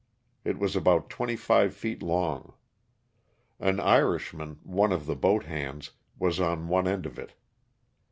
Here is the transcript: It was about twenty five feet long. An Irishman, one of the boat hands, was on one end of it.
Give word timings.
It 0.43 0.57
was 0.57 0.75
about 0.75 1.11
twenty 1.11 1.35
five 1.35 1.75
feet 1.75 2.01
long. 2.01 2.53
An 3.59 3.79
Irishman, 3.79 4.59
one 4.63 4.91
of 4.91 5.05
the 5.05 5.15
boat 5.15 5.43
hands, 5.43 5.91
was 6.17 6.39
on 6.39 6.67
one 6.69 6.87
end 6.87 7.05
of 7.05 7.19
it. 7.19 7.35